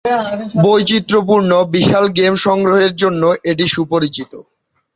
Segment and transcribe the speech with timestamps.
[0.63, 4.31] বৈচিত্রপূর্ণ বিশাল গেম সংগ্রহের জন্য এটি সুপরিচিত।